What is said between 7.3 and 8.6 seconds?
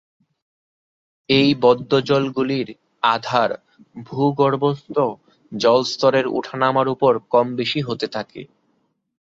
কম বেশী হতে থাকে।